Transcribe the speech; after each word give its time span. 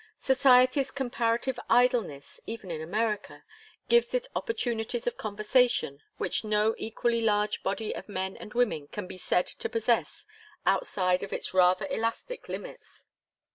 Society's 0.19 0.89
comparative 0.89 1.59
idleness, 1.69 2.39
even 2.47 2.71
in 2.71 2.81
America, 2.81 3.43
gives 3.87 4.15
it 4.15 4.25
opportunities 4.35 5.05
of 5.05 5.15
conversation 5.15 6.01
which 6.17 6.43
no 6.43 6.73
equally 6.79 7.21
large 7.21 7.61
body 7.61 7.93
of 7.93 8.09
men 8.09 8.35
and 8.35 8.55
women 8.55 8.87
can 8.87 9.05
be 9.05 9.19
said 9.19 9.45
to 9.45 9.69
possess 9.69 10.25
outside 10.65 11.21
of 11.21 11.31
its 11.31 11.53
rather 11.53 11.85
elastic 11.91 12.49
limits. 12.49 13.05